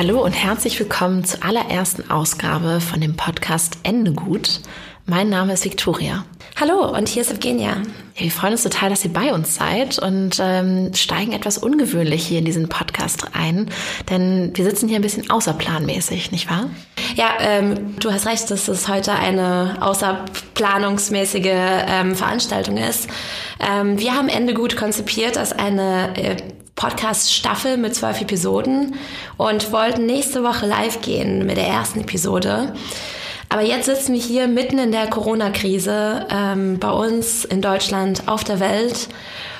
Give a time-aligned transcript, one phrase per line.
[0.00, 4.60] Hallo und herzlich willkommen zur allerersten Ausgabe von dem Podcast Ende gut.
[5.04, 6.24] Mein Name ist Victoria.
[6.58, 7.76] Hallo und hier ist Evgenia.
[8.16, 12.38] Wir freuen uns total, dass ihr bei uns seid und ähm, steigen etwas ungewöhnlich hier
[12.38, 13.68] in diesen Podcast ein,
[14.08, 16.70] denn wir sitzen hier ein bisschen außerplanmäßig, nicht wahr?
[17.14, 23.06] Ja, ähm, du hast recht, dass es heute eine außerplanungsmäßige ähm, Veranstaltung ist.
[23.60, 26.36] Ähm, wir haben Ende gut konzipiert als eine äh,
[26.80, 28.94] Podcast-Staffel mit zwölf Episoden
[29.36, 32.72] und wollten nächste Woche live gehen mit der ersten Episode.
[33.50, 38.44] Aber jetzt sitzen wir hier mitten in der Corona-Krise ähm, bei uns in Deutschland, auf
[38.44, 39.08] der Welt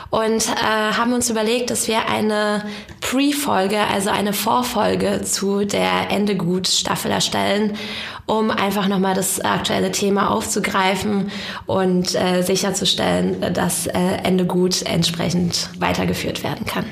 [0.09, 2.65] und äh, haben uns überlegt, dass wir eine
[3.03, 7.77] Pre-Folge, also eine Vorfolge zu der Ende gut Staffel erstellen,
[8.25, 11.31] um einfach nochmal das aktuelle Thema aufzugreifen
[11.67, 16.87] und äh, sicherzustellen, dass äh, Ende gut entsprechend weitergeführt werden kann.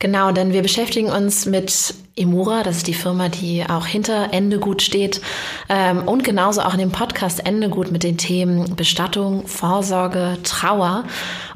[0.00, 4.60] Genau, denn wir beschäftigen uns mit Emura, das ist die Firma, die auch hinter Ende
[4.60, 5.20] gut steht
[5.68, 11.04] ähm, und genauso auch in dem Podcast Ende gut mit den Themen Bestattung, Vorsorge, Trauer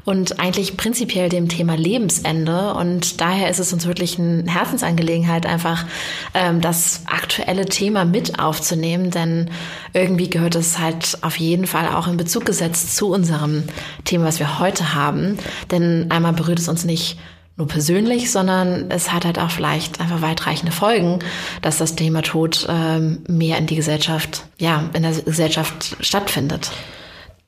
[0.05, 2.73] und eigentlich prinzipiell dem Thema Lebensende.
[2.73, 5.85] Und daher ist es uns wirklich eine Herzensangelegenheit, einfach
[6.33, 9.49] ähm, das aktuelle Thema mit aufzunehmen, denn
[9.93, 13.63] irgendwie gehört es halt auf jeden Fall auch in Bezug gesetzt zu unserem
[14.03, 15.37] Thema, was wir heute haben.
[15.71, 17.17] Denn einmal berührt es uns nicht
[17.55, 21.19] nur persönlich, sondern es hat halt auch vielleicht einfach weitreichende Folgen,
[21.61, 26.71] dass das Thema Tod ähm, mehr in die Gesellschaft, ja, in der Gesellschaft stattfindet.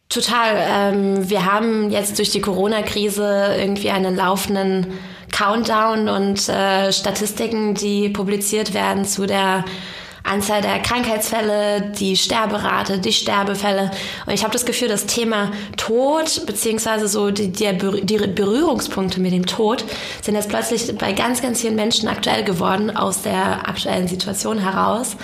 [0.10, 0.94] Total.
[0.94, 4.94] Ähm, wir haben jetzt durch die Corona-Krise irgendwie einen laufenden
[5.32, 9.66] Countdown und äh, Statistiken, die publiziert werden zu der
[10.26, 13.92] Anzahl der Krankheitsfälle, die Sterberate, die Sterbefälle.
[14.26, 19.46] Und ich habe das Gefühl, das Thema Tod, beziehungsweise so die, die, Berührungspunkte mit dem
[19.46, 19.86] Tod,
[20.24, 25.16] sind jetzt plötzlich bei ganz, ganz vielen Menschen aktuell geworden aus der aktuellen Situation heraus.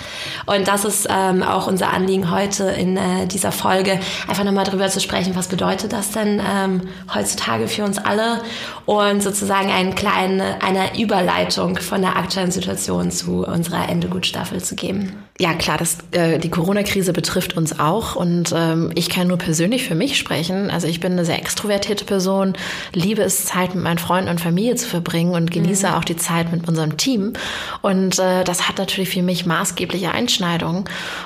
[0.46, 3.98] Und das ist ähm, auch unser Anliegen heute in äh, dieser Folge,
[4.28, 6.82] einfach nochmal darüber zu sprechen, was bedeutet das denn ähm,
[7.12, 8.40] heutzutage für uns alle
[8.86, 14.91] und sozusagen einen kleinen, eine Überleitung von der aktuellen Situation zu unserer Endegutstaffel zu geben
[14.92, 15.22] geben.
[15.40, 19.82] Ja, klar, das, äh, die Corona-Krise betrifft uns auch und ähm, ich kann nur persönlich
[19.82, 20.70] für mich sprechen.
[20.70, 22.52] Also ich bin eine sehr extrovertierte Person,
[22.92, 25.94] liebe es, Zeit mit meinen Freunden und Familie zu verbringen und genieße mhm.
[25.94, 27.32] auch die Zeit mit unserem Team.
[27.80, 30.84] Und äh, das hat natürlich für mich maßgebliche Einschneidungen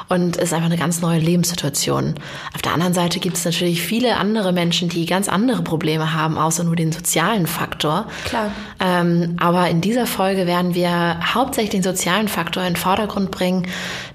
[0.09, 2.15] und ist einfach eine ganz neue Lebenssituation.
[2.55, 6.39] Auf der anderen Seite gibt es natürlich viele andere Menschen, die ganz andere Probleme haben,
[6.39, 8.07] außer nur den sozialen Faktor.
[8.25, 8.53] Klar.
[8.79, 13.56] Ähm, aber in dieser Folge werden wir hauptsächlich den sozialen Faktor in den Vordergrund bringen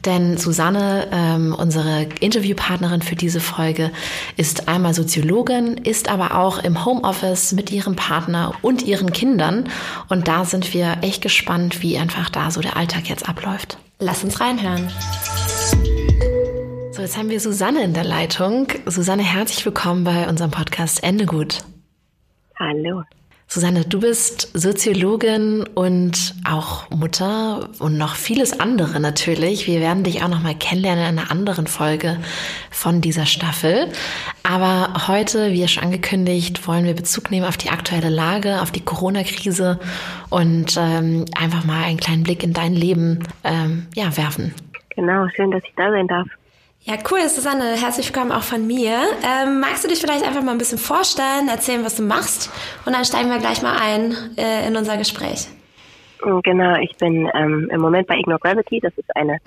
[0.05, 3.91] denn Susanne, ähm, unsere Interviewpartnerin für diese Folge,
[4.37, 9.69] ist einmal Soziologin, ist aber auch im Homeoffice mit ihrem Partner und ihren Kindern.
[10.09, 13.77] Und da sind wir echt gespannt, wie einfach da so der Alltag jetzt abläuft.
[13.99, 14.89] Lass uns reinhören.
[16.91, 18.67] So, jetzt haben wir Susanne in der Leitung.
[18.85, 21.59] Susanne, herzlich willkommen bei unserem Podcast Ende gut.
[22.59, 23.03] Hallo.
[23.53, 29.67] Susanne, du bist Soziologin und auch Mutter und noch vieles andere natürlich.
[29.67, 32.15] Wir werden dich auch noch mal kennenlernen in einer anderen Folge
[32.69, 33.89] von dieser Staffel.
[34.49, 38.85] Aber heute, wie schon angekündigt, wollen wir Bezug nehmen auf die aktuelle Lage, auf die
[38.85, 39.81] Corona-Krise
[40.29, 44.53] und ähm, einfach mal einen kleinen Blick in dein Leben ähm, ja, werfen.
[44.95, 46.27] Genau, schön, dass ich da sein darf.
[46.83, 47.75] Ja, cool, Susanne.
[47.79, 49.03] Herzlich willkommen auch von mir.
[49.23, 52.49] Ähm, magst du dich vielleicht einfach mal ein bisschen vorstellen, erzählen, was du machst
[52.87, 55.47] und dann steigen wir gleich mal ein äh, in unser Gespräch.
[56.43, 58.79] Genau, ich bin ähm, im Moment bei Ignore Gravity.
[58.79, 59.37] Das ist eine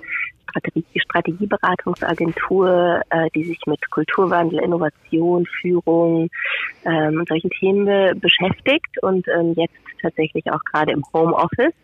[0.49, 6.31] Strategie Strategieberatungsagentur, äh, die sich mit Kulturwandel, Innovation, Führung
[6.85, 11.75] ähm, und solchen Themen beschäftigt und ähm, jetzt tatsächlich auch gerade im Homeoffice,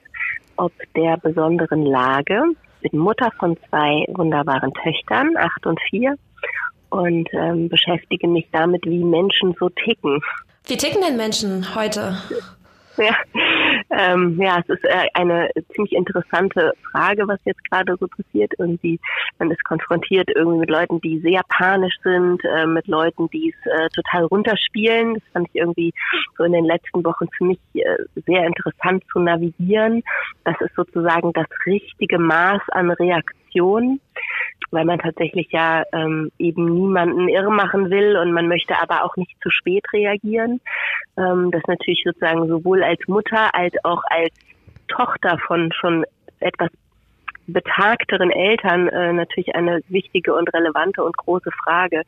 [0.56, 2.40] ob der besonderen Lage.
[2.80, 6.16] Bin Mutter von zwei wunderbaren Töchtern, acht und vier,
[6.90, 10.20] und ähm, beschäftige mich damit, wie Menschen so ticken.
[10.66, 12.16] Wie ticken denn Menschen heute?
[13.00, 13.16] Ja,
[13.88, 18.52] ähm, ja, es ist äh, eine ziemlich interessante Frage, was jetzt gerade so passiert.
[18.58, 19.00] Irgendwie,
[19.38, 23.72] man ist konfrontiert irgendwie mit Leuten, die sehr panisch sind, äh, mit Leuten, die es
[23.72, 25.14] äh, total runterspielen.
[25.14, 25.94] Das fand ich irgendwie
[26.36, 30.02] so in den letzten Wochen für mich äh, sehr interessant zu navigieren.
[30.44, 37.28] Das ist sozusagen das richtige Maß an Reaktion weil man tatsächlich ja ähm, eben niemanden
[37.28, 40.60] irre machen will und man möchte aber auch nicht zu spät reagieren.
[41.16, 44.32] Ähm, das natürlich sozusagen sowohl als Mutter als auch als
[44.88, 46.04] Tochter von schon
[46.40, 46.70] etwas
[47.52, 52.02] betagteren Eltern äh, natürlich eine wichtige und relevante und große Frage.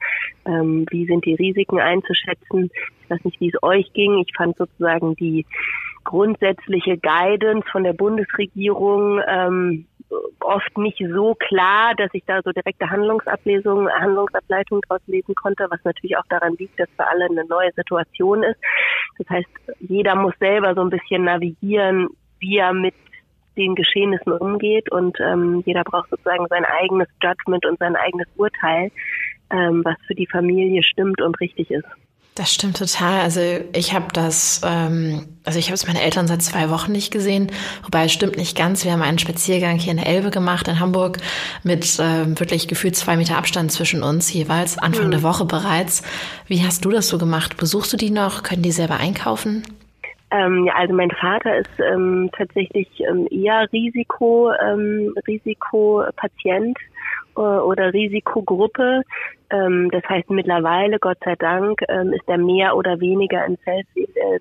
[0.46, 2.70] Ähm, wie sind die Risiken einzuschätzen?
[3.02, 4.18] Ich weiß nicht, wie es euch ging.
[4.18, 5.46] Ich fand sozusagen die
[6.04, 9.86] grundsätzliche Guidance von der Bundesregierung ähm,
[10.40, 15.82] oft nicht so klar, dass ich da so direkte Handlungsablesungen, Handlungsableitungen draus lesen konnte, was
[15.84, 18.58] natürlich auch daran liegt, dass für alle eine neue Situation ist.
[19.18, 19.48] Das heißt,
[19.80, 22.94] jeder muss selber so ein bisschen navigieren, wie er mit
[23.56, 28.90] den Geschehnissen umgeht und ähm, jeder braucht sozusagen sein eigenes Judgment und sein eigenes Urteil,
[29.50, 31.86] ähm, was für die Familie stimmt und richtig ist.
[32.34, 33.20] Das stimmt total.
[33.20, 33.40] Also
[33.74, 37.52] ich habe das, ähm, also ich habe es meine Eltern seit zwei Wochen nicht gesehen,
[37.82, 38.86] wobei es stimmt nicht ganz.
[38.86, 41.18] Wir haben einen Spaziergang hier in der Elbe gemacht in Hamburg
[41.62, 45.10] mit ähm, wirklich gefühlt zwei Meter Abstand zwischen uns jeweils, Anfang mhm.
[45.10, 46.02] der Woche bereits.
[46.46, 47.58] Wie hast du das so gemacht?
[47.58, 48.42] Besuchst du die noch?
[48.42, 49.62] Können die selber einkaufen?
[50.30, 56.78] Ähm, ja, also mein Vater ist ähm, tatsächlich ähm, eher Risiko, ähm, Risikopatient
[57.34, 59.02] oder Risikogruppe.
[59.52, 63.82] Ähm, das heißt mittlerweile, Gott sei Dank, ähm, ist er mehr oder weniger in äh,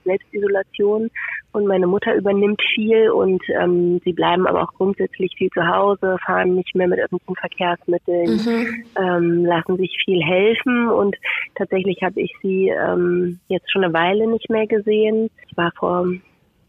[0.05, 1.09] Selbstisolation
[1.51, 6.17] und meine Mutter übernimmt viel und ähm, sie bleiben aber auch grundsätzlich viel zu Hause,
[6.25, 9.45] fahren nicht mehr mit öffentlichen Verkehrsmitteln, mhm.
[9.45, 11.17] lassen sich viel helfen und
[11.55, 12.71] tatsächlich habe ich sie
[13.47, 15.29] jetzt schon eine Weile nicht mehr gesehen.
[15.49, 16.05] Ich war vor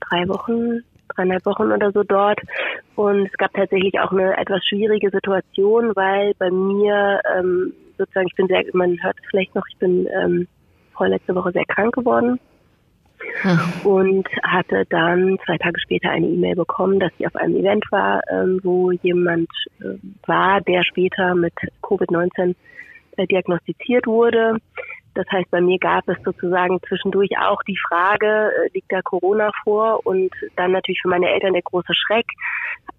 [0.00, 0.82] drei Wochen
[1.14, 2.40] dreieinhalb Wochen oder so dort.
[2.96, 8.36] Und es gab tatsächlich auch eine etwas schwierige Situation, weil bei mir ähm, sozusagen, ich
[8.36, 10.48] bin sehr, man hört es vielleicht noch, ich bin ähm,
[10.96, 12.38] vorletzte Woche sehr krank geworden.
[13.42, 13.58] Hm.
[13.84, 18.20] Und hatte dann zwei Tage später eine E-Mail bekommen, dass ich auf einem Event war,
[18.30, 19.48] ähm, wo jemand
[19.80, 19.94] äh,
[20.26, 22.56] war, der später mit Covid-19
[23.16, 24.56] äh, diagnostiziert wurde.
[25.14, 29.50] Das heißt, bei mir gab es sozusagen zwischendurch auch die Frage, äh, liegt da Corona
[29.62, 30.00] vor?
[30.04, 32.26] Und dann natürlich für meine Eltern der große Schreck.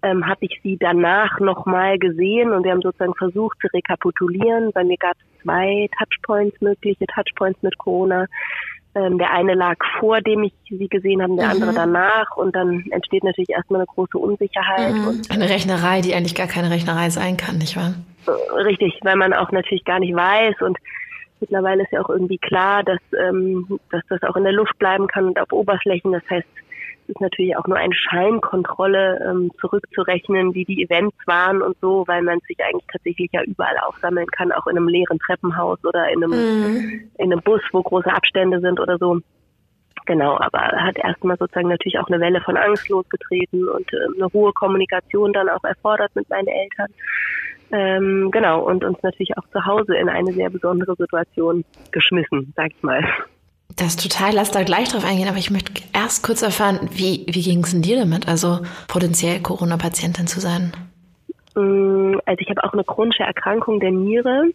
[0.02, 4.70] Ähm, Habe ich sie danach nochmal gesehen und wir haben sozusagen versucht zu rekapitulieren.
[4.72, 8.26] Bei mir gab es zwei Touchpoints, mögliche Touchpoints mit Corona.
[8.96, 11.50] Ähm, der eine lag vor dem ich sie gesehen habe, der mhm.
[11.50, 14.94] andere danach und dann entsteht natürlich erstmal eine große Unsicherheit.
[14.94, 15.22] Mhm.
[15.30, 17.94] eine Rechnerei, die eigentlich gar keine Rechnerei sein kann, nicht wahr?
[18.64, 20.78] Richtig, weil man auch natürlich gar nicht weiß und
[21.44, 25.06] Mittlerweile ist ja auch irgendwie klar, dass, ähm, dass das auch in der Luft bleiben
[25.08, 26.12] kann und auf Oberflächen.
[26.12, 26.46] Das heißt,
[27.02, 32.04] es ist natürlich auch nur eine Scheinkontrolle ähm, zurückzurechnen, wie die Events waren und so,
[32.06, 36.08] weil man sich eigentlich tatsächlich ja überall aufsammeln kann, auch in einem leeren Treppenhaus oder
[36.08, 37.10] in einem, mhm.
[37.18, 39.20] in einem Bus, wo große Abstände sind oder so.
[40.06, 44.32] Genau, aber hat erstmal sozusagen natürlich auch eine Welle von Angst losgetreten und äh, eine
[44.32, 46.88] hohe Kommunikation dann auch erfordert mit meinen Eltern.
[47.74, 52.70] Ähm, genau, und uns natürlich auch zu Hause in eine sehr besondere Situation geschmissen, sag
[52.70, 53.02] ich mal.
[53.76, 57.26] Das ist total, lass da gleich drauf eingehen, aber ich möchte erst kurz erfahren, wie,
[57.26, 60.72] wie ging es denn dir damit, also potenziell Corona-Patientin zu sein?
[61.56, 64.50] Mm, also ich habe auch eine chronische Erkrankung der Niere.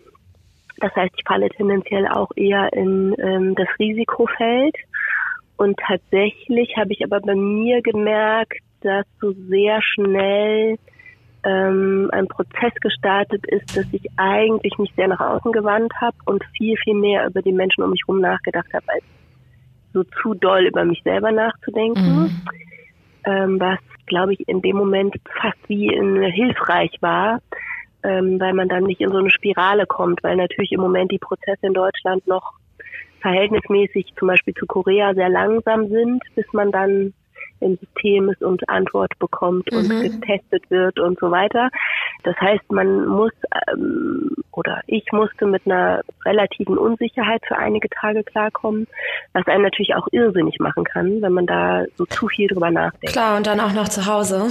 [0.77, 4.75] Das heißt, ich falle tendenziell auch eher in ähm, das Risikofeld.
[5.57, 10.77] Und tatsächlich habe ich aber bei mir gemerkt, dass so sehr schnell
[11.43, 16.43] ähm, ein Prozess gestartet ist, dass ich eigentlich mich sehr nach außen gewandt habe und
[16.57, 19.03] viel, viel mehr über die Menschen um mich herum nachgedacht habe, als
[19.93, 22.23] so zu doll über mich selber nachzudenken.
[22.23, 22.41] Mhm.
[23.25, 27.39] Ähm, was, glaube ich, in dem Moment fast wie in, hilfreich war,
[28.03, 31.19] ähm, weil man dann nicht in so eine Spirale kommt, weil natürlich im Moment die
[31.19, 32.53] Prozesse in Deutschland noch
[33.21, 37.13] verhältnismäßig zum Beispiel zu Korea sehr langsam sind, bis man dann
[37.61, 40.01] im System ist und Antwort bekommt und mhm.
[40.01, 41.69] getestet wird und so weiter.
[42.23, 43.31] Das heißt, man muss
[43.71, 48.87] ähm, oder ich musste mit einer relativen Unsicherheit für einige Tage klarkommen,
[49.33, 53.13] was einen natürlich auch irrsinnig machen kann, wenn man da so zu viel drüber nachdenkt.
[53.13, 54.49] Klar, und dann auch noch zu Hause.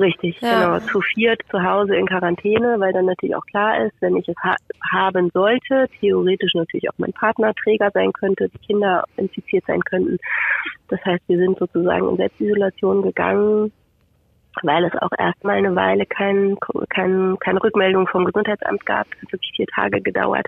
[0.00, 0.78] Richtig, ja.
[0.78, 0.86] genau.
[0.90, 4.36] Zu viert zu Hause in Quarantäne, weil dann natürlich auch klar ist, wenn ich es
[4.42, 4.56] ha
[4.92, 10.18] haben sollte, theoretisch natürlich auch mein Partner Träger sein könnte, die Kinder infiziert sein könnten.
[10.88, 13.72] Das heißt, wir sind sozusagen in Selbstisolation gegangen,
[14.62, 16.56] weil es auch erstmal eine Weile kein,
[16.88, 19.06] kein, keine Rückmeldung vom Gesundheitsamt gab.
[19.12, 20.46] Es hat wirklich vier Tage gedauert.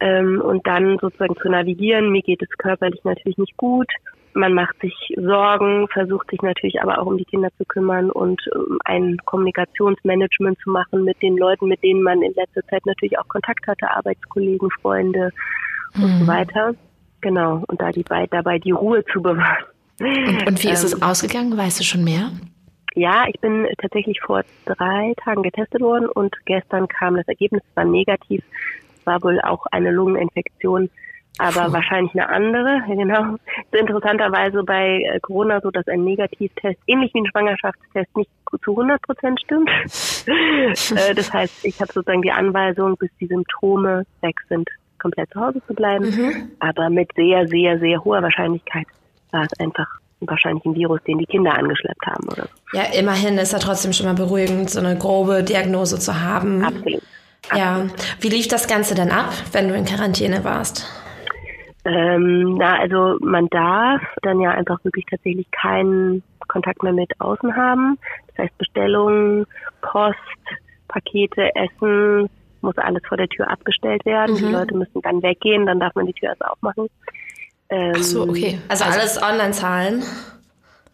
[0.00, 2.10] Ähm, und dann sozusagen zu navigieren.
[2.10, 3.90] Mir geht es körperlich natürlich nicht gut
[4.36, 8.40] man macht sich Sorgen, versucht sich natürlich aber auch um die Kinder zu kümmern und
[8.54, 13.18] um ein Kommunikationsmanagement zu machen mit den Leuten, mit denen man in letzter Zeit natürlich
[13.18, 15.32] auch Kontakt hatte, Arbeitskollegen, Freunde
[15.94, 16.04] mhm.
[16.04, 16.28] und so mhm.
[16.28, 16.74] weiter.
[17.22, 19.64] Genau, und da die dabei die Ruhe zu bewahren.
[19.98, 21.56] Und, und wie ist es ähm, ausgegangen?
[21.56, 22.30] Weißt du schon mehr?
[22.94, 27.84] Ja, ich bin tatsächlich vor drei Tagen getestet worden und gestern kam das Ergebnis, war
[27.84, 28.42] negativ.
[28.98, 30.90] Es war wohl auch eine Lungeninfektion
[31.38, 31.72] aber Puh.
[31.72, 32.82] wahrscheinlich eine andere.
[32.96, 33.36] Genau.
[33.72, 38.30] Interessanterweise bei äh, Corona so, dass ein Negativtest ähnlich wie ein Schwangerschaftstest nicht
[38.64, 39.70] zu 100 Prozent stimmt.
[40.26, 45.40] Äh, das heißt, ich habe sozusagen die Anweisung, bis die Symptome weg sind, komplett zu
[45.40, 46.04] Hause zu bleiben.
[46.04, 46.50] Mhm.
[46.58, 48.86] Aber mit sehr, sehr, sehr hoher Wahrscheinlichkeit
[49.30, 49.86] war es einfach
[50.20, 52.48] wahrscheinlich ein Virus, den die Kinder angeschleppt haben oder.
[52.72, 56.64] Ja, immerhin ist ja trotzdem schon mal beruhigend, so eine grobe Diagnose zu haben.
[56.64, 57.02] Absolut.
[57.54, 57.86] Ja.
[58.20, 60.86] Wie lief das Ganze denn ab, wenn du in Quarantäne warst?
[61.86, 67.54] Ähm, na, also man darf dann ja einfach wirklich tatsächlich keinen Kontakt mehr mit außen
[67.54, 67.96] haben.
[68.28, 69.46] Das heißt Bestellungen,
[69.82, 70.18] Post,
[70.88, 72.28] Pakete, Essen,
[72.60, 74.34] muss alles vor der Tür abgestellt werden.
[74.34, 74.38] Mhm.
[74.38, 76.88] Die Leute müssen dann weggehen, dann darf man die Tür erst aufmachen.
[77.68, 78.58] Ähm, Ach so, okay.
[78.68, 80.02] Also, also alles online zahlen?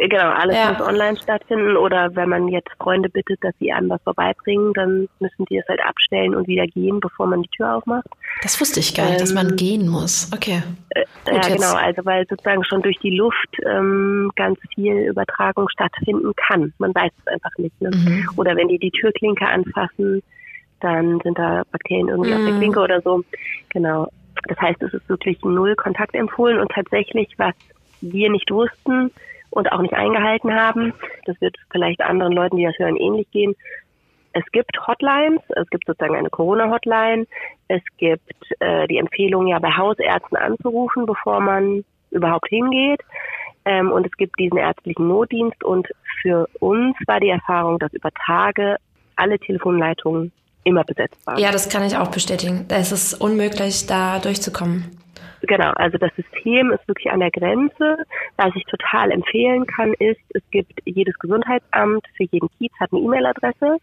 [0.08, 0.72] Genau, alles ja.
[0.72, 5.08] muss online stattfinden oder wenn man jetzt Freunde bittet, dass sie einem was vorbeibringen, dann
[5.20, 8.06] müssen die es halt abstellen und wieder gehen, bevor man die Tür aufmacht.
[8.42, 10.28] Das wusste ich gar nicht, ähm, dass man ähm, gehen muss.
[10.34, 10.62] Okay.
[10.90, 11.56] Äh, Gut, ja, jetzt.
[11.56, 16.72] genau, also weil sozusagen schon durch die Luft ähm, ganz viel Übertragung stattfinden kann.
[16.78, 17.80] Man weiß es einfach nicht.
[17.80, 17.90] Ne?
[17.94, 18.28] Mhm.
[18.36, 20.22] Oder wenn die die Türklinke anfassen,
[20.80, 22.36] dann sind da Bakterien irgendwie mhm.
[22.36, 22.58] auf der mhm.
[22.58, 23.22] Klinke oder so.
[23.68, 24.08] Genau.
[24.48, 27.54] Das heißt, es ist wirklich null Kontakt empfohlen und tatsächlich, was
[28.00, 29.12] wir nicht wussten,
[29.52, 30.92] und auch nicht eingehalten haben.
[31.26, 33.54] Das wird vielleicht anderen Leuten, die das hören, ähnlich gehen.
[34.32, 37.26] Es gibt Hotlines, es gibt sozusagen eine Corona-Hotline,
[37.68, 43.00] es gibt äh, die Empfehlung, ja bei Hausärzten anzurufen, bevor man überhaupt hingeht.
[43.64, 45.86] Ähm, und es gibt diesen ärztlichen Notdienst und
[46.20, 48.76] für uns war die Erfahrung, dass über Tage
[49.16, 50.32] alle Telefonleitungen
[50.64, 51.38] immer besetzt waren.
[51.38, 52.66] Ja, das kann ich auch bestätigen.
[52.68, 54.98] Es ist unmöglich, da durchzukommen.
[55.42, 57.96] Genau, also das System ist wirklich an der Grenze.
[58.36, 63.02] Was ich total empfehlen kann, ist, es gibt jedes Gesundheitsamt für jeden Kiez hat eine
[63.02, 63.78] E-Mail-Adresse.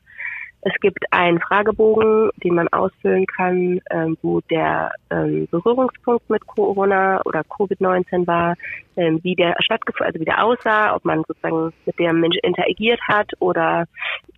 [0.61, 7.21] Es gibt einen Fragebogen, den man ausfüllen kann, ähm, wo der ähm, Berührungspunkt mit Corona
[7.23, 8.55] oder Covid-19 war,
[8.97, 12.99] ähm, wie der stattgefunden, also wie der aussah, ob man sozusagen mit dem Mensch interagiert
[13.07, 13.85] hat oder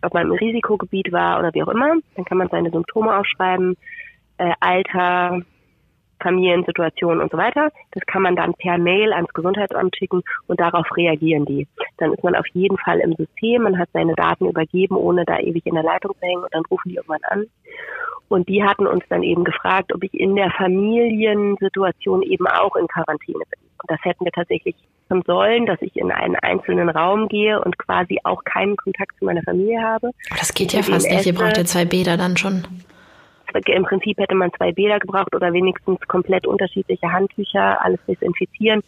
[0.03, 1.95] ob man im Risikogebiet war oder wie auch immer.
[2.15, 3.75] Dann kann man seine Symptome aufschreiben,
[4.37, 5.41] äh, Alter,
[6.21, 7.71] Familiensituation und so weiter.
[7.91, 11.67] Das kann man dann per Mail ans Gesundheitsamt schicken und darauf reagieren die.
[11.97, 15.39] Dann ist man auf jeden Fall im System, man hat seine Daten übergeben, ohne da
[15.39, 17.45] ewig in der Leitung zu hängen und dann rufen die irgendwann an.
[18.29, 22.87] Und die hatten uns dann eben gefragt, ob ich in der Familiensituation eben auch in
[22.87, 23.59] Quarantäne bin.
[23.81, 24.75] Und das hätten wir tatsächlich
[25.11, 29.25] machen sollen, dass ich in einen einzelnen Raum gehe und quasi auch keinen Kontakt zu
[29.25, 30.11] meiner Familie habe.
[30.37, 31.25] Das geht ja fast nicht.
[31.25, 32.63] Ihr braucht ja zwei Bäder dann schon
[33.53, 38.81] im Prinzip hätte man zwei Bäder gebraucht oder wenigstens komplett unterschiedliche Handtücher, alles desinfizieren.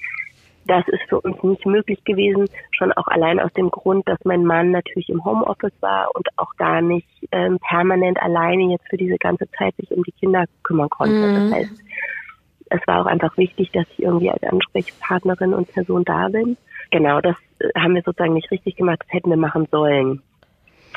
[0.65, 4.46] Das ist für uns nicht möglich gewesen, schon auch allein aus dem Grund, dass mein
[4.46, 9.17] Mann natürlich im Homeoffice war und auch gar nicht ähm, permanent alleine jetzt für diese
[9.17, 11.15] ganze Zeit sich um die Kinder kümmern konnte.
[11.15, 11.34] Mhm.
[11.34, 11.84] Das heißt,
[12.70, 16.58] es war auch einfach wichtig, dass ich irgendwie als Ansprechpartnerin und Person da bin.
[16.91, 20.22] Genau, das äh, haben wir sozusagen nicht richtig gemacht, das hätten wir machen sollen.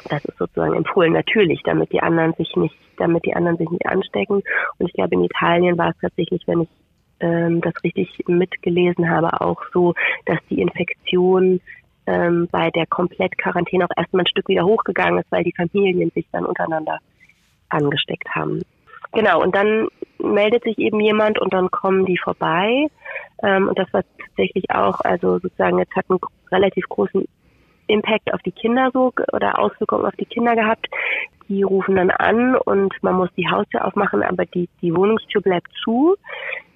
[0.09, 3.87] Das ist sozusagen empfohlen, natürlich, damit die anderen sich nicht, damit die anderen sich nicht
[3.87, 4.43] anstecken.
[4.79, 6.69] Und ich glaube, in Italien war es tatsächlich, wenn ich
[7.21, 9.95] ähm, das richtig mitgelesen habe, auch so,
[10.27, 11.61] dass die Infektion
[12.07, 16.27] ähm, bei der Komplettquarantäne auch erstmal ein Stück wieder hochgegangen ist, weil die Familien sich
[16.33, 16.99] dann untereinander
[17.69, 18.63] angesteckt haben.
[19.13, 19.89] Genau, und dann
[20.19, 22.89] meldet sich eben jemand und dann kommen die vorbei.
[23.43, 27.27] Ähm, und das war tatsächlich auch, also sozusagen, jetzt hat einen relativ großen
[27.87, 30.87] Impact auf die Kinder so oder Auswirkungen auf die Kinder gehabt.
[31.49, 35.71] Die rufen dann an und man muss die Haustür aufmachen, aber die, die Wohnungstür bleibt
[35.85, 36.17] zu.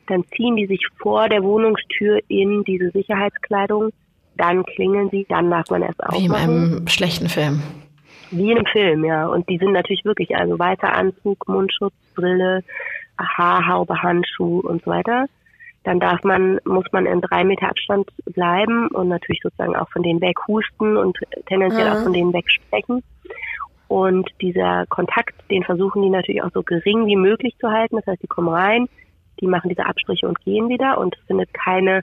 [0.07, 3.93] Dann ziehen die sich vor der Wohnungstür in diese Sicherheitskleidung
[4.40, 6.23] dann klingeln sie, dann darf man erst aufmachen.
[6.23, 7.62] Wie in einem schlechten Film.
[8.31, 9.26] Wie in einem Film, ja.
[9.26, 12.62] Und die sind natürlich wirklich, also weißer Anzug, Mundschutz, Brille,
[13.19, 15.26] Haarhaube, Handschuh und so weiter.
[15.85, 20.03] Dann darf man, muss man in drei Meter Abstand bleiben und natürlich sozusagen auch von
[20.03, 21.95] denen weg husten und tendenziell ja.
[21.95, 23.03] auch von denen weg sprechen.
[23.89, 27.97] Und dieser Kontakt, den versuchen die natürlich auch so gering wie möglich zu halten.
[27.97, 28.89] Das heißt, die kommen rein,
[29.41, 32.03] die machen diese Abstriche und gehen wieder und es findet keine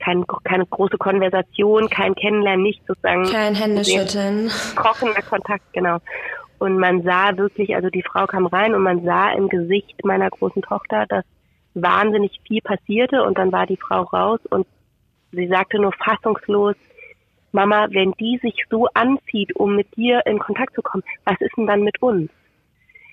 [0.00, 3.24] kein, keine große Konversation, kein Kennenlernen, nicht sozusagen.
[3.24, 4.50] Kein Händeschütteln.
[4.74, 5.98] Kochender Kontakt, genau.
[6.58, 10.28] Und man sah wirklich, also die Frau kam rein und man sah im Gesicht meiner
[10.28, 11.24] großen Tochter, dass
[11.74, 14.66] wahnsinnig viel passierte und dann war die Frau raus und
[15.32, 16.76] sie sagte nur fassungslos,
[17.52, 21.56] Mama, wenn die sich so anzieht, um mit dir in Kontakt zu kommen, was ist
[21.56, 22.30] denn dann mit uns?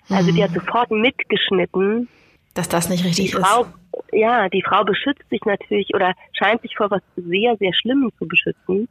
[0.09, 0.55] Also die hat mhm.
[0.55, 2.07] sofort mitgeschnitten.
[2.53, 3.69] Dass das nicht richtig die Frau, ist.
[4.13, 8.27] Ja, die Frau beschützt sich natürlich oder scheint sich vor was sehr, sehr Schlimmem zu
[8.27, 8.87] beschützen.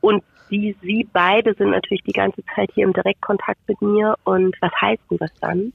[0.00, 4.16] Und die, sie beide sind natürlich die ganze Zeit hier im Direktkontakt mit mir.
[4.24, 5.72] Und was heißt denn das dann?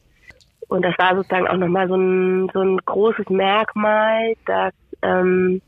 [0.69, 5.61] Und das war sozusagen auch nochmal so ein, so ein großes Merkmal, dass ähm,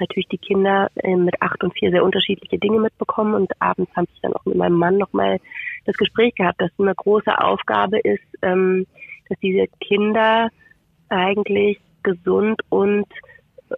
[0.00, 4.08] natürlich die Kinder äh, mit acht und vier sehr unterschiedliche Dinge mitbekommen und abends habe
[4.12, 5.38] ich dann auch mit meinem Mann nochmal
[5.84, 8.86] das Gespräch gehabt, dass eine große Aufgabe ist, ähm,
[9.28, 10.48] dass diese Kinder
[11.08, 13.06] eigentlich gesund und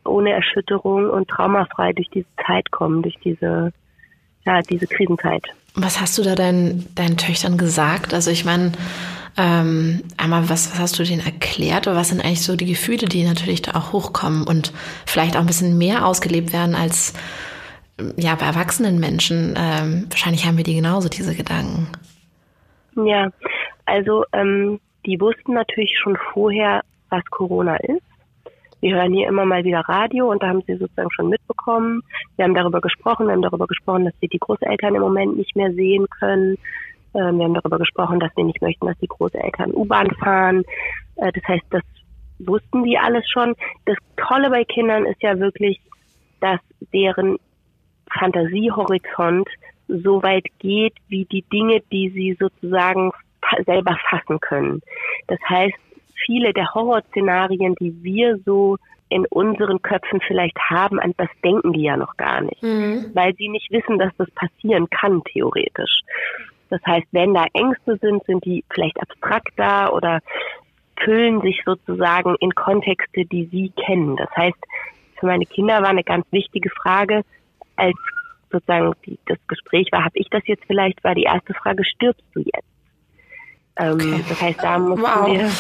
[0.05, 3.73] ohne Erschütterung und traumafrei durch diese Zeit kommen, durch diese,
[4.45, 5.45] ja, diese Krisenzeit.
[5.75, 8.13] Was hast du da deinen, deinen Töchtern gesagt?
[8.13, 8.73] Also ich meine,
[9.37, 13.07] ähm, einmal, was, was hast du denen erklärt oder was sind eigentlich so die Gefühle,
[13.07, 14.73] die natürlich da auch hochkommen und
[15.07, 17.15] vielleicht auch ein bisschen mehr ausgelebt werden als
[18.17, 19.55] ja bei erwachsenen Menschen?
[19.57, 21.89] Ähm, wahrscheinlich haben wir die genauso, diese Gedanken.
[22.97, 23.31] Ja,
[23.87, 28.03] also ähm, die wussten natürlich schon vorher, was Corona ist.
[28.81, 32.03] Wir hören hier immer mal wieder Radio und da haben sie sozusagen schon mitbekommen.
[32.37, 35.55] Wir haben darüber gesprochen, wir haben darüber gesprochen, dass sie die Großeltern im Moment nicht
[35.55, 36.57] mehr sehen können.
[37.15, 40.65] Ähm, wir haben darüber gesprochen, dass wir nicht möchten, dass die Großeltern U-Bahn fahren.
[41.17, 41.83] Äh, das heißt, das
[42.39, 43.55] wussten die alles schon.
[43.85, 45.81] Das Tolle bei Kindern ist ja wirklich,
[46.41, 46.61] dass
[46.93, 47.37] deren
[48.19, 49.49] Fantasiehorizont
[49.89, 53.13] so weit geht, wie die Dinge, die sie sozusagen
[53.67, 54.81] selber fassen können.
[55.27, 55.75] Das heißt,
[56.25, 58.77] viele der Horrorszenarien, die wir so
[59.09, 63.07] in unseren Köpfen vielleicht haben, an das denken die ja noch gar nicht, mhm.
[63.13, 66.01] weil sie nicht wissen, dass das passieren kann, theoretisch.
[66.71, 70.21] Das heißt, wenn da Ängste sind, sind die vielleicht abstrakter oder
[71.03, 74.17] füllen sich sozusagen in Kontexte, die sie kennen.
[74.17, 74.59] Das heißt,
[75.19, 77.23] für meine Kinder war eine ganz wichtige Frage,
[77.75, 77.97] als
[78.53, 82.25] sozusagen die, das Gespräch war, habe ich das jetzt vielleicht, war die erste Frage, stirbst
[82.33, 82.65] du jetzt?
[83.77, 84.25] Ähm, okay.
[84.29, 85.27] Das heißt, da mussten wow.
[85.27, 85.51] wir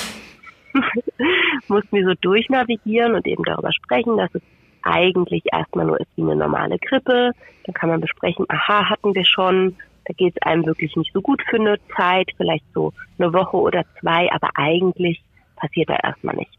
[1.68, 4.42] mussten wir so durchnavigieren und eben darüber sprechen, dass es
[4.82, 7.32] eigentlich erstmal nur ist wie eine normale Grippe.
[7.64, 11.20] Dann kann man besprechen, aha, hatten wir schon, da geht es einem wirklich nicht so
[11.20, 15.22] gut für eine Zeit, vielleicht so eine Woche oder zwei, aber eigentlich
[15.56, 16.54] passiert da erstmal nichts.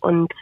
[0.00, 0.32] Und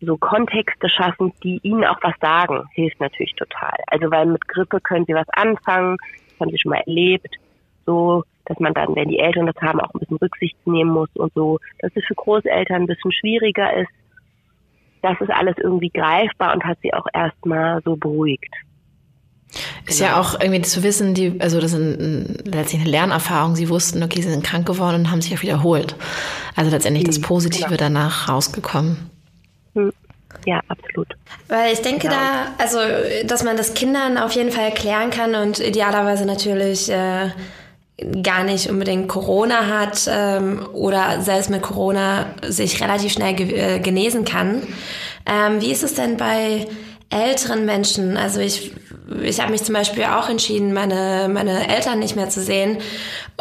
[0.00, 3.76] so Kontexte schaffen, die ihnen auch was sagen, hilft natürlich total.
[3.86, 5.98] Also weil mit Grippe können sie was anfangen,
[6.30, 7.36] das haben sie schon mal erlebt,
[7.84, 11.08] so, dass man dann, wenn die Eltern das haben, auch ein bisschen Rücksicht nehmen muss
[11.14, 13.90] und so, dass es für Großeltern ein bisschen schwieriger ist.
[15.02, 18.52] Das ist alles irgendwie greifbar und hat sie auch erstmal so beruhigt.
[19.86, 20.10] Ist genau.
[20.10, 23.54] ja auch irgendwie zu wissen, die, also das sind letztlich eine Lernerfahrung.
[23.54, 25.94] Sie wussten, okay, sie sind krank geworden und haben sich auch wiederholt.
[26.56, 27.78] Also letztendlich das mhm, Positive genau.
[27.78, 29.10] danach rausgekommen.
[29.74, 29.92] Hm.
[30.44, 31.08] Ja, absolut.
[31.48, 32.14] Weil ich denke genau.
[32.14, 32.78] da, also,
[33.26, 37.30] dass man das Kindern auf jeden Fall erklären kann und idealerweise natürlich äh,
[38.22, 43.78] gar nicht unbedingt Corona hat ähm, oder selbst mit Corona sich relativ schnell ge äh,
[43.80, 44.62] genesen kann.
[45.26, 46.66] Ähm, wie ist es denn bei
[47.10, 48.16] älteren Menschen?
[48.16, 48.72] Also ich
[49.22, 52.78] ich habe mich zum Beispiel auch entschieden, meine, meine Eltern nicht mehr zu sehen.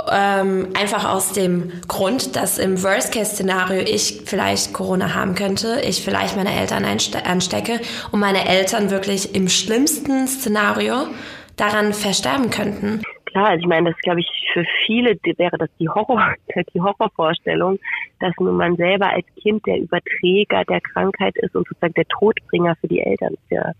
[0.09, 6.35] Ähm, einfach aus dem Grund, dass im Worst-Case-Szenario ich vielleicht Corona haben könnte, ich vielleicht
[6.35, 7.79] meine Eltern anstecke
[8.11, 11.07] und meine Eltern wirklich im schlimmsten Szenario
[11.55, 13.03] daran versterben könnten.
[13.29, 16.33] Klar, also ich meine, das glaube ich für viele wäre das die Horror,
[16.73, 17.79] die Horrorvorstellung,
[18.19, 22.75] dass nun man selber als Kind der Überträger der Krankheit ist und sozusagen der Todbringer
[22.81, 23.71] für die Eltern ist ja,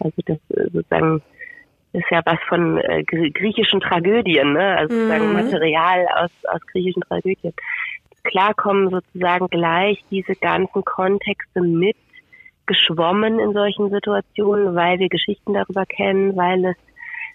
[0.00, 1.22] also das äh, sozusagen
[1.92, 4.76] ist ja was von äh, griechischen Tragödien, ne?
[4.78, 5.32] also sozusagen mhm.
[5.34, 7.52] Material aus, aus griechischen Tragödien.
[8.24, 11.96] Klar kommen sozusagen gleich diese ganzen Kontexte mit
[12.66, 16.76] geschwommen in solchen Situationen, weil wir Geschichten darüber kennen, weil es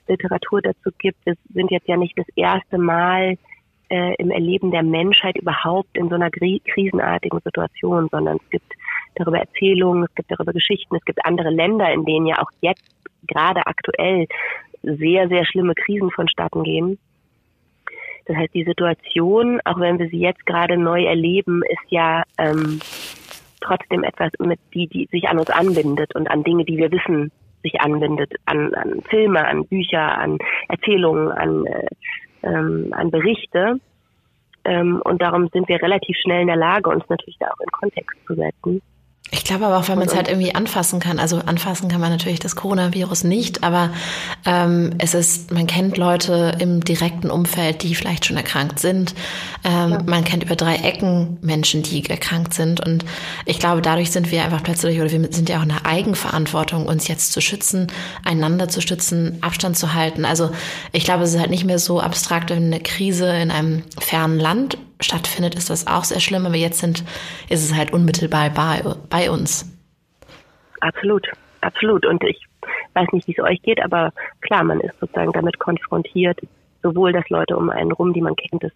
[0.09, 1.25] Literatur dazu gibt.
[1.25, 3.37] Wir sind jetzt ja nicht das erste Mal
[3.89, 8.73] äh, im Erleben der Menschheit überhaupt in so einer krisenartigen Situation, sondern es gibt
[9.15, 12.83] darüber Erzählungen, es gibt darüber Geschichten, es gibt andere Länder, in denen ja auch jetzt
[13.27, 14.27] gerade aktuell
[14.83, 16.99] sehr, sehr schlimme Krisen vonstatten gehen.
[18.25, 22.79] Das heißt, die Situation, auch wenn wir sie jetzt gerade neu erleben, ist ja ähm,
[23.59, 27.31] trotzdem etwas, mit die, die sich an uns anbindet und an Dinge, die wir wissen,
[27.61, 31.87] sich anbindet, an, an Filme, an Bücher, an Erzählungen, an, äh,
[32.43, 33.79] ähm, an Berichte.
[34.65, 37.71] Ähm, und darum sind wir relativ schnell in der Lage, uns natürlich da auch in
[37.71, 38.81] Kontext zu setzen.
[39.31, 41.19] Ich glaube aber auch, weil man es halt irgendwie anfassen kann.
[41.19, 43.91] Also anfassen kann man natürlich das Coronavirus nicht, aber
[44.45, 49.13] ähm, es ist, man kennt Leute im direkten Umfeld, die vielleicht schon erkrankt sind.
[49.63, 49.99] Ähm, ja.
[50.05, 52.83] Man kennt über drei Ecken Menschen, die erkrankt sind.
[52.83, 53.05] Und
[53.45, 56.87] ich glaube, dadurch sind wir einfach plötzlich, oder wir sind ja auch in der Eigenverantwortung,
[56.87, 57.87] uns jetzt zu schützen,
[58.23, 60.25] einander zu stützen, Abstand zu halten.
[60.25, 60.49] Also
[60.91, 64.39] ich glaube, es ist halt nicht mehr so abstrakt, wenn eine Krise in einem fernen
[64.39, 67.03] Land stattfindet, ist das auch sehr schlimm, aber jetzt sind,
[67.49, 69.77] ist es halt unmittelbar bei, bei uns.
[70.81, 71.27] Absolut,
[71.61, 72.05] absolut.
[72.05, 72.39] Und ich
[72.93, 76.39] weiß nicht, wie es euch geht, aber klar, man ist sozusagen damit konfrontiert,
[76.83, 78.71] sowohl, dass Leute um einen rum, die man kennt, das,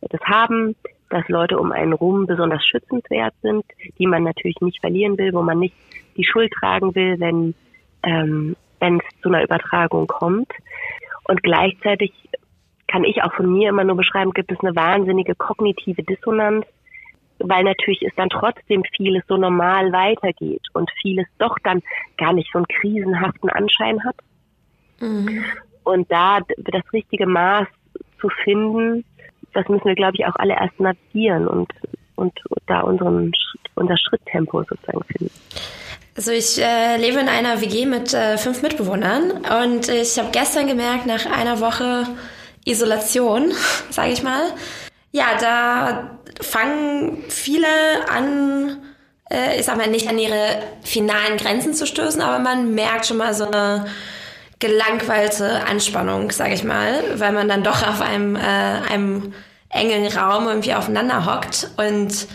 [0.00, 0.74] das haben,
[1.10, 3.64] dass Leute um einen rum besonders schützenswert sind,
[3.98, 5.74] die man natürlich nicht verlieren will, wo man nicht
[6.16, 7.54] die Schuld tragen will, wenn
[8.02, 10.50] ähm, wenn es zu einer Übertragung kommt.
[11.26, 12.12] Und gleichzeitig
[12.94, 16.64] kann ich auch von mir immer nur beschreiben, gibt es eine wahnsinnige kognitive Dissonanz,
[17.40, 21.82] weil natürlich es dann trotzdem vieles so normal weitergeht und vieles doch dann
[22.18, 24.14] gar nicht so einen krisenhaften Anschein hat.
[25.00, 25.44] Mhm.
[25.82, 27.66] Und da das richtige Maß
[28.20, 29.04] zu finden,
[29.54, 31.72] das müssen wir, glaube ich, auch alle erst navigieren und,
[32.14, 33.32] und da unseren,
[33.74, 35.34] unser Schritttempo sozusagen finden.
[36.16, 39.32] Also ich äh, lebe in einer WG mit äh, fünf Mitbewohnern
[39.64, 42.06] und ich habe gestern gemerkt, nach einer Woche
[42.64, 43.52] Isolation,
[43.90, 44.52] sage ich mal.
[45.12, 47.66] Ja, da fangen viele
[48.08, 48.82] an,
[49.30, 53.18] äh, ich sag mal, nicht an ihre finalen Grenzen zu stößen, aber man merkt schon
[53.18, 53.86] mal so eine
[54.58, 59.34] gelangweilte Anspannung, sage ich mal, weil man dann doch auf einem, äh, einem
[59.68, 62.26] engen Raum irgendwie aufeinander hockt und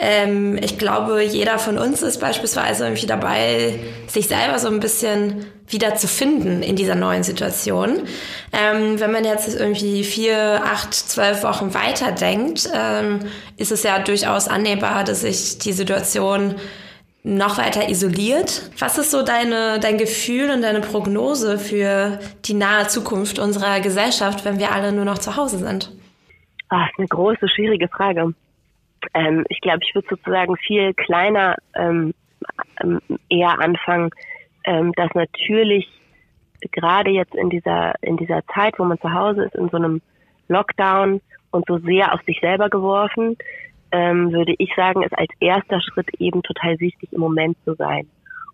[0.00, 5.44] ähm, ich glaube, jeder von uns ist beispielsweise irgendwie dabei, sich selber so ein bisschen
[5.68, 8.00] wieder zu finden in dieser neuen Situation.
[8.52, 13.20] Ähm, wenn man jetzt irgendwie vier, acht, zwölf Wochen weiterdenkt, ähm,
[13.58, 16.54] ist es ja durchaus annehmbar, dass sich die Situation
[17.22, 18.70] noch weiter isoliert.
[18.78, 24.46] Was ist so deine, dein Gefühl und deine Prognose für die nahe Zukunft unserer Gesellschaft,
[24.46, 25.92] wenn wir alle nur noch zu Hause sind?
[26.70, 28.32] Ah, eine große, schwierige Frage.
[29.14, 32.14] Ähm, ich glaube, ich würde sozusagen viel kleiner ähm,
[32.82, 34.10] ähm, eher anfangen,
[34.64, 35.88] ähm, dass natürlich
[36.72, 40.02] gerade jetzt in dieser in dieser Zeit, wo man zu Hause ist, in so einem
[40.48, 43.36] Lockdown und so sehr auf sich selber geworfen,
[43.92, 48.06] ähm, würde ich sagen, ist als erster Schritt eben total wichtig, im Moment zu sein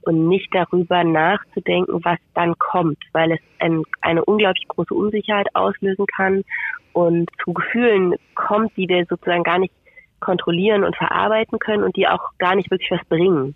[0.03, 6.07] und nicht darüber nachzudenken, was dann kommt, weil es ein, eine unglaublich große Unsicherheit auslösen
[6.07, 6.45] kann
[6.93, 9.75] und zu Gefühlen kommt, die wir sozusagen gar nicht
[10.21, 13.55] kontrollieren und verarbeiten können und die auch gar nicht wirklich was bringen.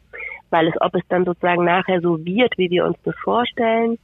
[0.51, 3.99] Weil es, ob es dann sozusagen nachher so wird, wie wir uns das vorstellen,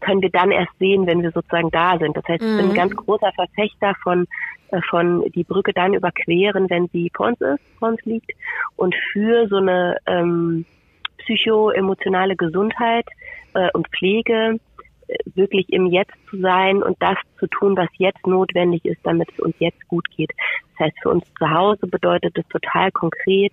[0.00, 2.16] können wir dann erst sehen, wenn wir sozusagen da sind.
[2.16, 2.74] Das heißt, ich bin ein mhm.
[2.74, 4.26] ganz großer Verfechter von,
[4.70, 8.32] äh, von die Brücke dann überqueren, wenn sie vor uns ist, vor uns liegt.
[8.76, 10.64] Und für so eine ähm,
[11.18, 13.06] psycho-emotionale Gesundheit
[13.54, 14.58] äh, und Pflege
[15.34, 19.40] wirklich im Jetzt zu sein und das zu tun, was jetzt notwendig ist, damit es
[19.40, 20.30] uns jetzt gut geht.
[20.72, 23.52] Das heißt, für uns zu Hause bedeutet es total konkret,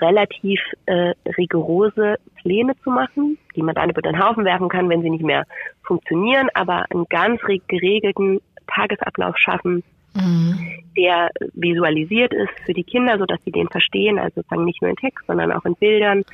[0.00, 5.02] relativ äh, rigorose Pläne zu machen, die man dann über den Haufen werfen kann, wenn
[5.02, 5.44] sie nicht mehr
[5.82, 9.82] funktionieren, aber einen ganz geregelten Tagesablauf schaffen,
[10.14, 10.58] mhm.
[10.96, 14.90] der visualisiert ist für die Kinder, so dass sie den verstehen, also sozusagen nicht nur
[14.90, 16.24] in Text, sondern auch in Bildern,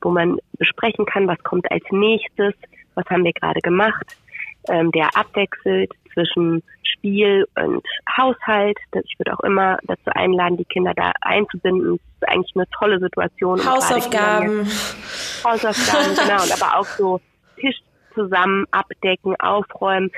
[0.00, 2.54] wo man besprechen kann, was kommt als nächstes,
[2.94, 4.16] was haben wir gerade gemacht,
[4.68, 7.84] ähm, der abwechselt zwischen Spiel und
[8.16, 8.78] Haushalt.
[9.04, 11.98] Ich würde auch immer dazu einladen, die Kinder da einzubinden.
[12.20, 13.58] Das ist eigentlich eine tolle Situation.
[13.64, 14.66] Hausaufgaben.
[15.44, 16.42] Hausaufgaben, genau.
[16.42, 17.20] Und aber auch so
[17.58, 17.78] Tisch
[18.14, 20.10] zusammen abdecken, aufräumen,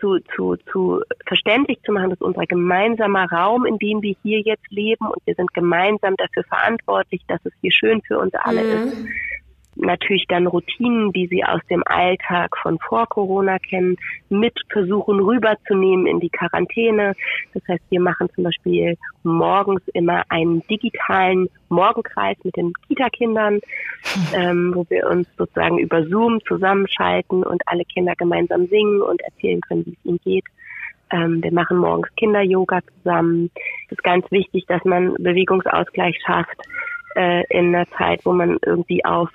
[0.00, 4.70] zu, zu, zu verständlich zu machen, dass unser gemeinsamer Raum, in dem wir hier jetzt
[4.70, 8.88] leben und wir sind gemeinsam dafür verantwortlich, dass es hier schön für uns alle mhm.
[8.88, 8.96] ist
[9.76, 13.96] natürlich dann Routinen, die sie aus dem Alltag von vor Corona kennen,
[14.28, 17.14] mit versuchen rüberzunehmen in die Quarantäne.
[17.54, 23.60] Das heißt, wir machen zum Beispiel morgens immer einen digitalen Morgenkreis mit den Kita-Kindern,
[24.34, 29.60] ähm, wo wir uns sozusagen über Zoom zusammenschalten und alle Kinder gemeinsam singen und erzählen
[29.60, 30.44] können, wie es ihnen geht.
[31.10, 33.50] Ähm, wir machen morgens Kinder-Yoga zusammen.
[33.86, 36.56] Es ist ganz wichtig, dass man Bewegungsausgleich schafft
[37.14, 39.30] äh, in einer Zeit, wo man irgendwie auf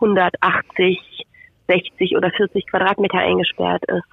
[0.00, 1.26] 180
[1.70, 4.04] 60 oder 40 Quadratmeter eingesperrt ist.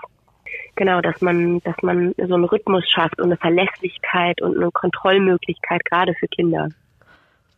[0.76, 5.84] Genau, dass man, dass man so einen Rhythmus schafft und eine Verlässlichkeit und eine Kontrollmöglichkeit
[5.86, 6.70] gerade für Kinder.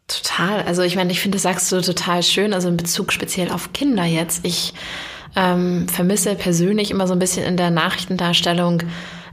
[0.08, 0.62] Total.
[0.64, 3.74] Also ich meine, ich finde, das sagst du total schön, also in Bezug speziell auf
[3.74, 4.46] Kinder jetzt.
[4.46, 4.74] Ich
[5.36, 8.84] ähm, vermisse persönlich immer so ein bisschen in der Nachrichtendarstellung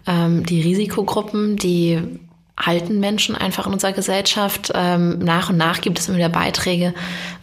[0.07, 2.19] ähm, die Risikogruppen, die
[2.57, 4.73] alten Menschen einfach in unserer Gesellschaft.
[4.75, 6.95] Ähm, nach und nach gibt es immer wieder Beiträge,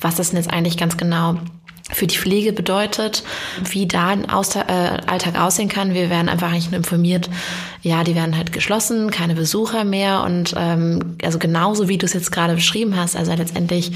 [0.01, 1.37] was das denn jetzt eigentlich ganz genau
[1.91, 3.23] für die Pflege bedeutet,
[3.69, 5.93] wie da ein Austa äh, Alltag aussehen kann.
[5.93, 7.29] Wir werden einfach nicht nur informiert,
[7.81, 12.13] ja, die werden halt geschlossen, keine Besucher mehr und ähm, also genauso wie du es
[12.13, 13.91] jetzt gerade beschrieben hast, also letztendlich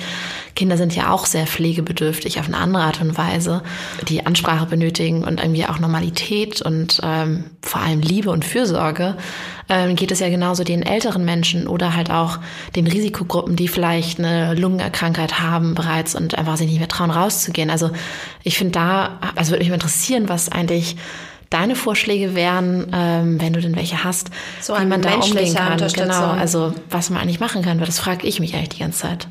[0.56, 3.64] Kinder sind ja auch sehr pflegebedürftig auf eine andere Art und Weise,
[4.08, 9.18] die Ansprache benötigen und irgendwie auch Normalität und ähm, vor allem Liebe und Fürsorge
[9.70, 12.40] ähm, geht es ja genauso den älteren Menschen oder halt auch
[12.76, 17.70] den Risikogruppen, die vielleicht eine Lungenerkrankheit haben bereits und einfach sich nicht mehr trauen rauszugehen.
[17.70, 17.92] Also
[18.44, 20.96] ich finde da, also würde mich interessieren, was eigentlich
[21.50, 24.30] deine Vorschläge wären, ähm, wenn du denn welche hast,
[24.62, 25.78] so wie man da umgehen kann.
[25.94, 29.00] Genau, also was man eigentlich machen kann, weil das frage ich mich eigentlich die ganze
[29.00, 29.28] Zeit.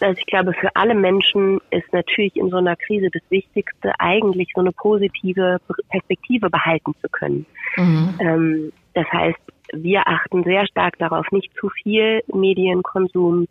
[0.00, 4.48] Also ich glaube, für alle Menschen ist natürlich in so einer Krise das Wichtigste, eigentlich
[4.54, 5.58] so eine positive
[5.90, 7.46] Perspektive behalten zu können.
[7.76, 8.14] Mhm.
[8.20, 9.38] Ähm, das heißt,
[9.72, 13.46] wir achten sehr stark darauf, nicht zu viel Medienkonsum,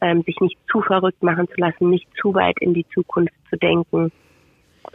[0.00, 3.56] ähm, sich nicht zu verrückt machen zu lassen, nicht zu weit in die Zukunft zu
[3.56, 4.12] denken,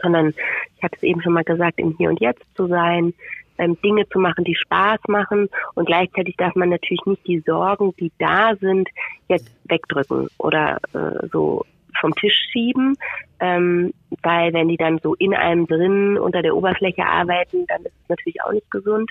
[0.02, 0.34] sondern
[0.76, 3.14] ich hatte es eben schon mal gesagt, im Hier und Jetzt zu sein,
[3.58, 7.94] ähm, Dinge zu machen, die Spaß machen und gleichzeitig darf man natürlich nicht die Sorgen,
[7.98, 8.88] die da sind,
[9.28, 11.64] jetzt wegdrücken oder äh, so
[12.00, 12.96] vom Tisch schieben,
[13.40, 13.92] ähm,
[14.22, 18.08] weil wenn die dann so in einem drin unter der Oberfläche arbeiten, dann ist es
[18.08, 19.10] natürlich auch nicht gesund.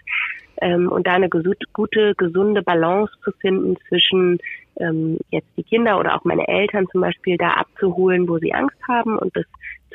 [0.60, 4.40] Ähm, und da eine gute, gesunde Balance zu finden zwischen
[4.80, 8.78] ähm, jetzt die Kinder oder auch meine Eltern zum Beispiel da abzuholen, wo sie Angst
[8.88, 9.46] haben und das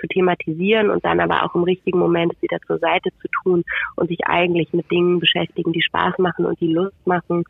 [0.01, 3.65] zu thematisieren und dann aber auch im richtigen Moment wieder zur Seite zu tun
[3.97, 7.45] und sich eigentlich mit Dingen beschäftigen, die Spaß machen und die Lust machen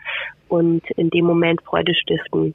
[0.49, 2.55] und in dem Moment Freude stiften.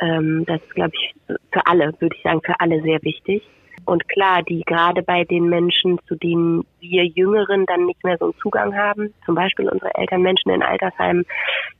[0.00, 1.14] Ähm, das ist, glaube ich,
[1.52, 3.42] für alle, würde ich sagen, für alle sehr wichtig.
[3.84, 8.26] Und klar, die gerade bei den Menschen, zu denen wir Jüngeren dann nicht mehr so
[8.26, 11.24] einen Zugang haben, zum Beispiel unsere Eltern, Menschen in Altersheimen,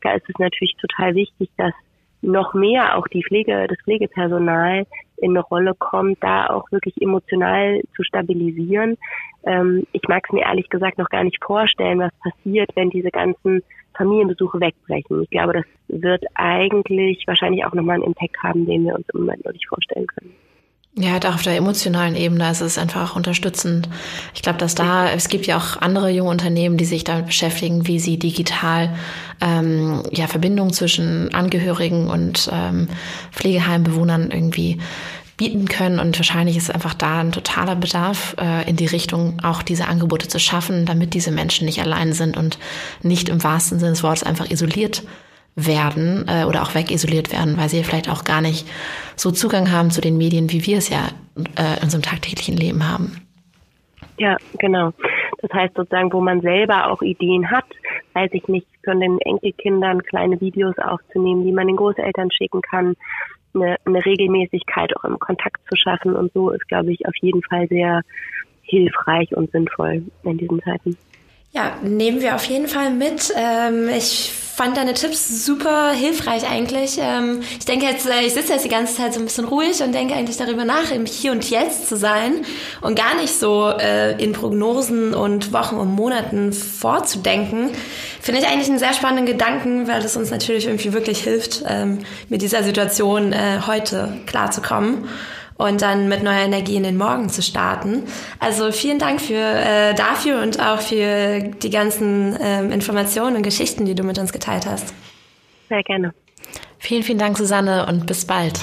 [0.03, 1.73] da ist es natürlich total wichtig, dass
[2.23, 7.81] noch mehr auch die Pflege, das Pflegepersonal in eine Rolle kommt, da auch wirklich emotional
[7.95, 8.97] zu stabilisieren.
[9.45, 13.11] Ähm, ich mag es mir ehrlich gesagt noch gar nicht vorstellen, was passiert, wenn diese
[13.11, 13.63] ganzen
[13.97, 15.23] Familienbesuche wegbrechen.
[15.23, 19.21] Ich glaube, das wird eigentlich wahrscheinlich auch nochmal einen Impact haben, den wir uns im
[19.21, 20.35] Moment noch nicht vorstellen können.
[20.95, 23.89] Ja, da auf der emotionalen Ebene ist es einfach unterstützend.
[24.35, 27.87] Ich glaube, dass da, es gibt ja auch andere junge Unternehmen, die sich damit beschäftigen,
[27.87, 28.95] wie sie digital
[29.41, 32.89] ähm, ja, Verbindungen zwischen Angehörigen und ähm,
[33.33, 34.81] Pflegeheimbewohnern irgendwie
[35.39, 35.99] bieten können.
[35.99, 40.29] Und wahrscheinlich ist einfach da ein totaler Bedarf äh, in die Richtung, auch diese Angebote
[40.29, 42.59] zu schaffen, damit diese Menschen nicht allein sind und
[43.03, 45.05] nicht im wahrsten Sinne des Wortes einfach isoliert
[45.55, 48.67] werden äh, oder auch wegisoliert werden, weil sie vielleicht auch gar nicht
[49.17, 52.89] so Zugang haben zu den Medien, wie wir es ja äh, in unserem tagtäglichen Leben
[52.89, 53.17] haben.
[54.19, 54.93] Ja, genau.
[55.41, 57.65] Das heißt sozusagen, wo man selber auch Ideen hat,
[58.15, 62.95] weiß ich nicht, von den Enkelkindern kleine Videos aufzunehmen, die man den Großeltern schicken kann,
[63.55, 67.43] eine, eine Regelmäßigkeit auch im Kontakt zu schaffen und so ist, glaube ich, auf jeden
[67.43, 68.03] Fall sehr
[68.63, 70.97] hilfreich und sinnvoll in diesen Zeiten.
[71.53, 73.33] Ja, nehmen wir auf jeden Fall mit.
[73.37, 76.99] Ähm, ich fand deine Tipps super hilfreich eigentlich.
[77.01, 79.83] Ähm, ich denke jetzt, äh, ich sitze jetzt die ganze Zeit so ein bisschen ruhig
[79.83, 82.45] und denke eigentlich darüber nach, im Hier und Jetzt zu sein
[82.83, 87.71] und gar nicht so äh, in Prognosen und Wochen und Monaten vorzudenken.
[88.21, 92.01] Finde ich eigentlich einen sehr spannenden Gedanken, weil es uns natürlich irgendwie wirklich hilft, ähm,
[92.29, 95.09] mit dieser Situation äh, heute klarzukommen
[95.57, 98.05] und dann mit neuer Energie in den Morgen zu starten.
[98.39, 103.85] Also vielen Dank für, äh, dafür und auch für die ganzen ähm, Informationen und Geschichten,
[103.85, 104.95] die du mit uns geteilt hast.
[105.69, 106.13] Sehr gerne.
[106.79, 108.61] Vielen, vielen Dank, Susanne, und bis bald.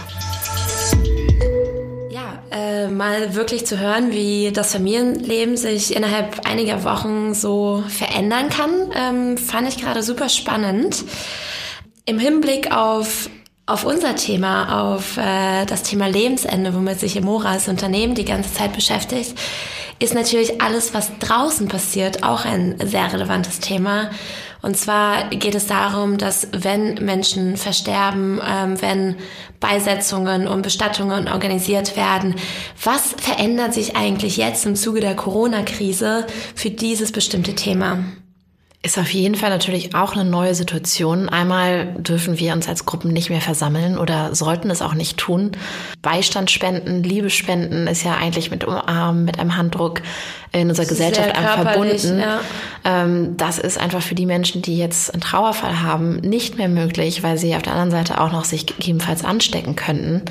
[2.12, 8.50] Ja, äh, mal wirklich zu hören, wie das Familienleben sich innerhalb einiger Wochen so verändern
[8.50, 11.06] kann, ähm, fand ich gerade super spannend.
[12.06, 13.30] Im Hinblick auf
[13.70, 18.54] auf unser Thema, auf äh, das Thema Lebensende, womit sich Emora als Unternehmen die ganze
[18.54, 19.36] Zeit beschäftigt,
[20.00, 24.10] ist natürlich alles, was draußen passiert, auch ein sehr relevantes Thema.
[24.62, 29.16] Und zwar geht es darum, dass wenn Menschen versterben, ähm, wenn
[29.60, 32.36] Beisetzungen und Bestattungen organisiert werden,
[32.84, 38.00] was verändert sich eigentlich jetzt im Zuge der Corona-Krise für dieses bestimmte Thema?
[38.82, 41.28] Ist auf jeden Fall natürlich auch eine neue Situation.
[41.28, 45.52] Einmal dürfen wir uns als Gruppen nicht mehr versammeln oder sollten es auch nicht tun.
[46.02, 50.02] Beistand spenden, Liebe spenden ist ja eigentlich mit Umarmen, mit einem Handdruck
[50.52, 52.20] in unserer Gesellschaft einfach verbunden.
[52.20, 52.40] Ja.
[52.84, 57.22] Ähm, das ist einfach für die Menschen, die jetzt einen Trauerfall haben, nicht mehr möglich,
[57.22, 60.24] weil sie auf der anderen Seite auch noch sich gegebenenfalls anstecken könnten.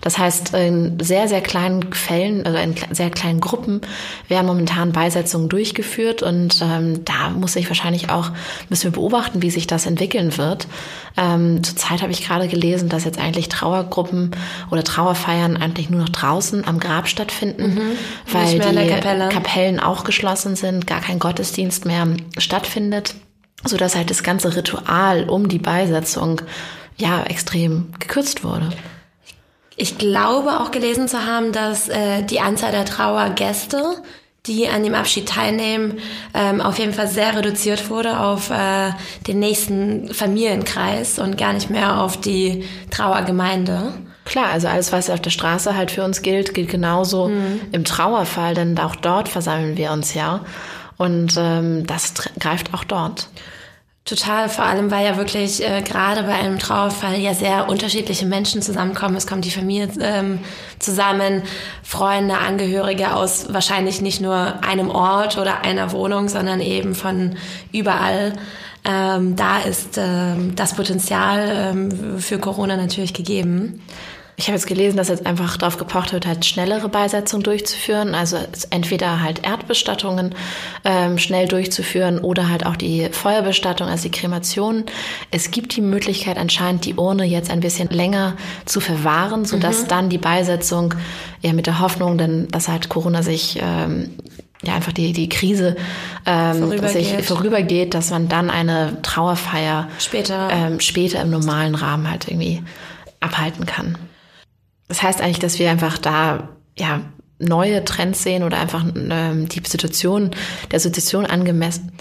[0.00, 3.82] Das heißt, in sehr, sehr kleinen Fällen, also in sehr kleinen Gruppen
[4.28, 8.30] werden momentan Beisetzungen durchgeführt und ähm, da muss ich wahrscheinlich auch,
[8.68, 10.66] müssen wir beobachten, wie sich das entwickeln wird.
[11.16, 14.30] Ähm, zurzeit habe ich gerade gelesen, dass jetzt eigentlich Trauergruppen
[14.70, 18.32] oder Trauerfeiern eigentlich nur noch draußen am Grab stattfinden, mhm.
[18.32, 19.28] weil die Kapelle.
[19.28, 22.06] Kapellen auch geschlossen sind, gar kein Gottesdienst mehr
[22.38, 23.14] stattfindet,
[23.64, 26.42] so dass halt das ganze Ritual um die Beisetzung
[26.96, 28.70] ja extrem gekürzt wurde.
[29.76, 33.82] Ich glaube auch gelesen zu haben, dass äh, die Anzahl der Trauergäste
[34.46, 35.98] die an dem Abschied teilnehmen,
[36.34, 38.90] ähm, auf jeden Fall sehr reduziert wurde auf äh,
[39.26, 43.94] den nächsten Familienkreis und gar nicht mehr auf die Trauergemeinde.
[44.24, 47.60] Klar, also alles, was auf der Straße halt für uns gilt, gilt genauso mhm.
[47.72, 50.44] im Trauerfall, denn auch dort versammeln wir uns ja.
[50.96, 53.28] Und ähm, das greift auch dort.
[54.06, 58.62] Total, vor allem weil ja wirklich äh, gerade bei einem Trauerfall ja sehr unterschiedliche Menschen
[58.62, 59.16] zusammenkommen.
[59.16, 60.38] Es kommt die Familie ähm,
[60.78, 61.42] zusammen,
[61.82, 67.34] Freunde, Angehörige aus wahrscheinlich nicht nur einem Ort oder einer Wohnung, sondern eben von
[67.72, 68.34] überall.
[68.84, 73.82] Ähm, da ist ähm, das Potenzial ähm, für Corona natürlich gegeben.
[74.38, 78.14] Ich habe jetzt gelesen, dass jetzt einfach darauf gepocht wird, halt schnellere Beisetzungen durchzuführen.
[78.14, 78.36] Also
[78.68, 80.34] entweder halt Erdbestattungen
[80.84, 84.84] ähm, schnell durchzuführen oder halt auch die Feuerbestattung, also die Kremation.
[85.30, 89.88] Es gibt die Möglichkeit anscheinend, die Urne jetzt ein bisschen länger zu verwahren, sodass mhm.
[89.88, 90.94] dann die Beisetzung
[91.40, 94.10] ja mit der Hoffnung, denn dass halt Corona sich ähm,
[94.62, 95.76] ja einfach die, die Krise
[96.26, 96.90] ähm, vorübergeht.
[96.90, 102.62] sich vorübergeht, dass man dann eine Trauerfeier später, ähm, später im normalen Rahmen halt irgendwie
[103.20, 103.96] abhalten kann.
[104.88, 107.00] Das heißt eigentlich, dass wir einfach da ja
[107.38, 110.30] neue Trends sehen oder einfach ähm, die Situation
[110.70, 111.92] der Situation angemessen.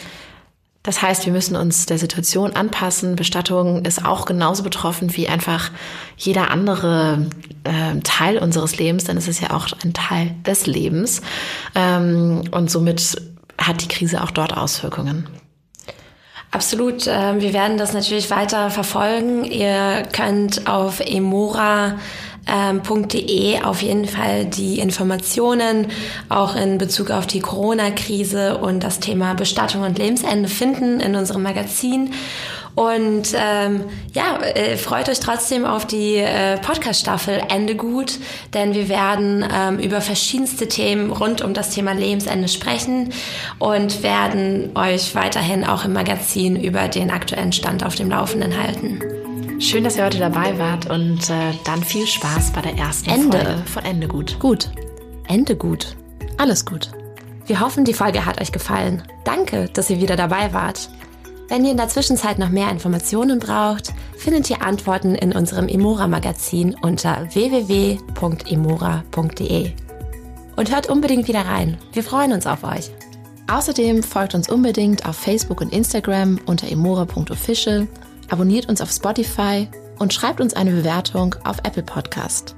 [0.86, 3.16] Das heißt, wir müssen uns der Situation anpassen.
[3.16, 5.72] Bestattung ist auch genauso betroffen wie einfach
[6.16, 7.26] jeder andere
[7.64, 11.24] äh, Teil unseres Lebens, denn es ist ja auch ein Teil des Lebens.
[11.74, 13.20] Ähm, und somit
[13.58, 15.28] hat die Krise auch dort Auswirkungen.
[16.52, 17.08] Absolut.
[17.08, 19.44] Ähm, wir werden das natürlich weiter verfolgen.
[19.44, 21.96] Ihr könnt auf Emora
[22.48, 25.88] ähm, .de auf jeden Fall die Informationen
[26.30, 31.44] auch in Bezug auf die Corona-Krise und das Thema Bestattung und Lebensende finden in unserem
[31.44, 32.12] Magazin.
[32.76, 38.20] Und ähm, ja, äh, freut euch trotzdem auf die äh, Podcast-Staffel Ende gut,
[38.54, 43.14] denn wir werden ähm, über verschiedenste Themen rund um das Thema Lebensende sprechen
[43.60, 49.25] und werden euch weiterhin auch im Magazin über den aktuellen Stand auf dem Laufenden halten.
[49.60, 53.38] Schön, dass ihr heute dabei wart und äh, dann viel Spaß bei der ersten Ende.
[53.38, 54.38] Folge von Ende gut.
[54.40, 54.70] Gut.
[55.28, 55.96] Ende gut.
[56.38, 56.92] Alles gut.
[57.46, 59.04] Wir hoffen, die Folge hat euch gefallen.
[59.24, 60.90] Danke, dass ihr wieder dabei wart.
[61.48, 66.76] Wenn ihr in der Zwischenzeit noch mehr Informationen braucht, findet ihr Antworten in unserem Emora-Magazin
[66.82, 68.02] unter www.emora.de.
[70.58, 71.78] Und hört unbedingt wieder rein.
[71.94, 72.92] Wir freuen uns auf euch.
[73.48, 77.88] Außerdem folgt uns unbedingt auf Facebook und Instagram unter emora.official
[78.30, 79.68] abonniert uns auf Spotify
[80.00, 82.56] und schreibt uns eine Bewertung auf Apple Podcast.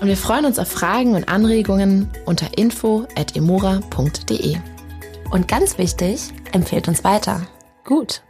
[0.00, 4.56] Und wir freuen uns auf Fragen und Anregungen unter info.emora.de.
[5.30, 7.46] Und ganz wichtig, empfehlt uns weiter.
[7.84, 8.22] Gut.